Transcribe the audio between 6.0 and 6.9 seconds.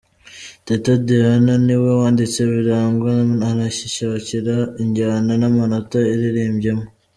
iririmbyemo.